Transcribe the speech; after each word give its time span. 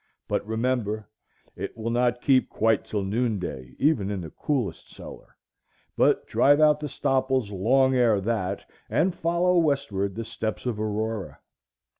But 0.27 0.43
remember, 0.47 1.07
it 1.55 1.77
will 1.77 1.91
not 1.91 2.23
keep 2.23 2.49
quite 2.49 2.85
till 2.85 3.03
noon 3.03 3.37
day 3.37 3.75
even 3.77 4.09
in 4.09 4.21
the 4.21 4.31
coolest 4.31 4.89
cellar, 4.91 5.35
but 5.95 6.25
drive 6.25 6.59
out 6.59 6.79
the 6.79 6.89
stopples 6.89 7.51
long 7.51 7.93
ere 7.93 8.19
that 8.19 8.67
and 8.89 9.13
follow 9.13 9.59
westward 9.59 10.15
the 10.15 10.25
steps 10.25 10.65
of 10.65 10.79
Aurora. 10.79 11.37